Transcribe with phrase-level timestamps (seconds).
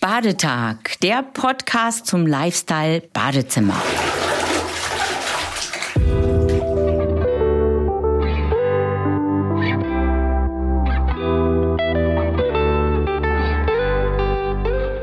[0.00, 3.80] Badetag, der Podcast zum Lifestyle Badezimmer.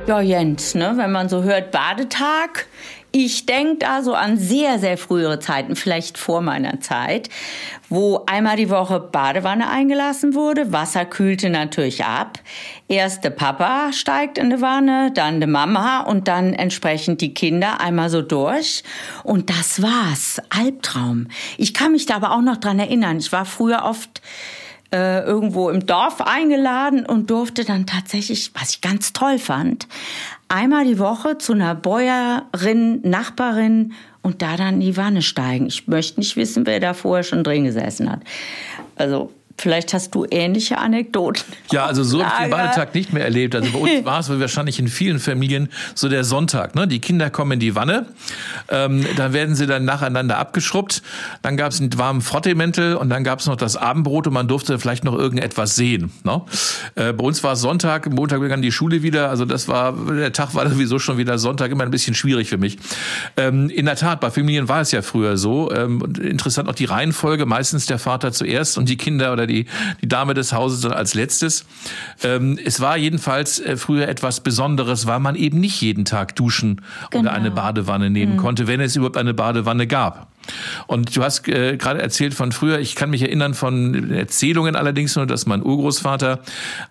[0.07, 2.65] Ja, Jens, ne, wenn man so hört Badetag,
[3.11, 7.29] ich denke da so an sehr, sehr frühere Zeiten, vielleicht vor meiner Zeit,
[7.89, 10.71] wo einmal die Woche Badewanne eingelassen wurde.
[10.71, 12.39] Wasser kühlte natürlich ab.
[12.87, 17.81] Erst der Papa steigt in die Wanne, dann die Mama und dann entsprechend die Kinder
[17.81, 18.83] einmal so durch.
[19.23, 20.41] Und das war's.
[20.49, 21.27] Albtraum.
[21.57, 23.17] Ich kann mich da aber auch noch dran erinnern.
[23.17, 24.21] Ich war früher oft
[24.93, 29.87] äh, irgendwo im Dorf eingeladen und durfte dann tatsächlich, was ich ganz toll fand,
[30.51, 35.67] einmal die Woche zu einer Bäuerin, Nachbarin und da dann in die Wanne steigen.
[35.67, 38.21] Ich möchte nicht wissen, wer da vorher schon drin gesessen hat.
[38.95, 41.43] Also Vielleicht hast du ähnliche Anekdoten.
[41.71, 43.55] Ja, also so habe ich den Badetag nicht mehr erlebt.
[43.55, 46.75] Also bei uns war es wahrscheinlich in vielen Familien so der Sonntag.
[46.75, 46.87] Ne?
[46.87, 48.07] Die Kinder kommen in die Wanne,
[48.69, 51.01] ähm, dann werden sie dann nacheinander abgeschrubbt.
[51.41, 54.47] Dann gab es einen warmen Frottemäntel und dann gab es noch das Abendbrot und man
[54.47, 56.11] durfte vielleicht noch irgendetwas sehen.
[56.23, 56.41] Ne?
[56.95, 59.29] Äh, bei uns war es Sonntag, Montag begann die Schule wieder.
[59.29, 62.57] Also das war, der Tag war sowieso schon wieder Sonntag, immer ein bisschen schwierig für
[62.57, 62.77] mich.
[63.37, 65.71] Ähm, in der Tat, bei Familien war es ja früher so.
[65.71, 69.65] Ähm, interessant auch die Reihenfolge, meistens der Vater zuerst und die Kinder oder die,
[70.01, 71.65] die Dame des Hauses als letztes.
[72.23, 76.81] Ähm, es war jedenfalls äh, früher etwas Besonderes, weil man eben nicht jeden Tag duschen
[77.09, 77.23] genau.
[77.23, 78.37] oder eine Badewanne nehmen mhm.
[78.37, 80.30] konnte, wenn es überhaupt eine Badewanne gab.
[80.87, 85.15] Und du hast äh, gerade erzählt von früher, ich kann mich erinnern von Erzählungen allerdings
[85.15, 86.39] nur, dass mein Urgroßvater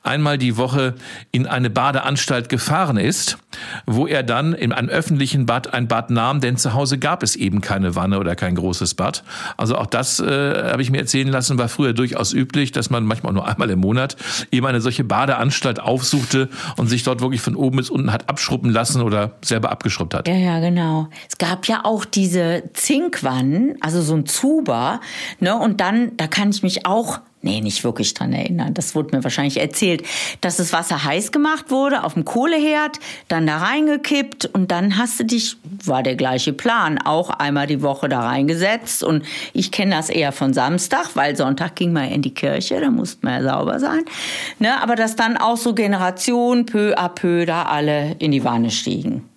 [0.03, 0.95] einmal die Woche
[1.33, 3.39] in eine Badeanstalt gefahren ist,
[3.87, 7.37] wo er dann in einem öffentlichen Bad ein Bad nahm, denn zu Hause gab es
[7.37, 9.25] eben keine Wanne oder kein großes Bad.
[9.57, 13.05] Also auch das äh, habe ich mir erzählen lassen, war früher durchaus üblich, dass man
[13.05, 14.17] manchmal nur einmal im Monat
[14.51, 18.71] eben eine solche Badeanstalt aufsuchte und sich dort wirklich von oben bis unten hat abschruppen
[18.71, 20.29] lassen oder selber abgeschrubbt hat.
[20.29, 21.09] Ja, ja, genau.
[21.29, 25.01] Es gab ja auch diese Zinkwanne an, also so ein Zuber,
[25.41, 25.57] ne?
[25.57, 28.75] Und dann, da kann ich mich auch Nee, nicht wirklich dran erinnern.
[28.75, 30.03] Das wurde mir wahrscheinlich erzählt,
[30.43, 32.99] dass das Wasser heiß gemacht wurde auf dem Kohleherd,
[33.29, 37.81] dann da reingekippt und dann hast du dich, war der gleiche Plan, auch einmal die
[37.81, 39.25] Woche da reingesetzt und
[39.55, 43.25] ich kenne das eher von Samstag, weil Sonntag ging man in die Kirche, da musste
[43.25, 44.05] man ja sauber sein.
[44.59, 48.71] Ne, aber dass dann auch so Generationen peu à peu da alle in die Wanne
[48.71, 49.30] stiegen.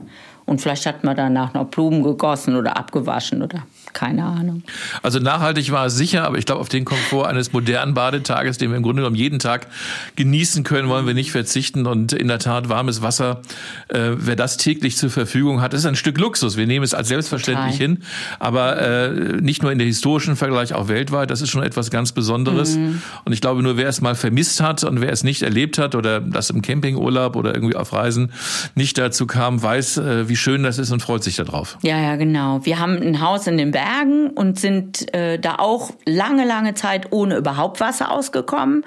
[0.46, 4.64] Und vielleicht hat man danach noch Blumen gegossen oder abgewaschen oder keine Ahnung.
[5.04, 8.72] Also nachhaltig war es sicher, aber ich glaube, auf den Komfort eines modernen Badetages, den
[8.72, 9.68] wir im Grunde genommen jeden Tag
[10.16, 11.86] genießen können, wollen wir nicht verzichten.
[11.86, 13.42] Und in der Tat, warmes Wasser,
[13.90, 16.58] äh, wer das täglich zur Verfügung hat, ist ein Stück Luxus.
[16.58, 17.88] Wir nehmen es als selbstverständlich Total.
[17.88, 18.04] hin.
[18.40, 19.10] Aber äh,
[19.42, 22.76] nicht nur in der historischen Vergleich, auch weltweit, das ist schon etwas ganz Besonderes.
[22.76, 23.02] Mhm.
[23.26, 25.96] Und ich glaube, nur wer es mal vermisst hat und wer es nicht erlebt hat
[25.96, 28.32] oder das im Campingurlaub oder irgendwie auf Reisen
[28.76, 31.78] nicht dazu kam, weiß, äh, wie schön das ist und freut sich darauf.
[31.82, 32.60] Ja, ja, genau.
[32.64, 36.74] Wir haben ein Haus in den Bergen Bergen und sind äh, da auch lange, lange
[36.74, 38.86] Zeit ohne überhaupt Wasser ausgekommen.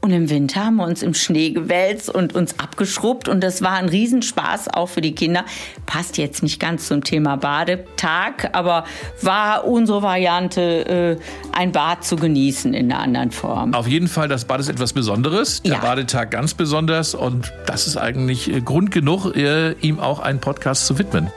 [0.00, 3.28] Und im Winter haben wir uns im Schnee gewälzt und uns abgeschrubbt.
[3.28, 5.44] Und das war ein Riesenspaß auch für die Kinder.
[5.86, 8.84] Passt jetzt nicht ganz zum Thema Badetag, aber
[9.22, 13.74] war unsere Variante, äh, ein Bad zu genießen in einer anderen Form.
[13.74, 15.62] Auf jeden Fall, das Bad ist etwas Besonderes.
[15.62, 15.78] Der ja.
[15.80, 17.16] Badetag ganz besonders.
[17.16, 21.30] Und das ist eigentlich äh, Grund genug, äh, ihm auch einen Podcast zu widmen.